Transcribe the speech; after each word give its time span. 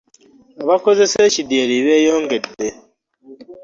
Abakozesa 0.63 1.17
ekidyeri 1.27 1.75
beeyongedde. 1.85 2.67